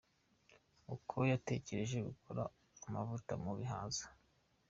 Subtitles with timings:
[0.95, 2.43] Uko yatekereje gukora
[2.87, 4.05] amavuta mu bihaza.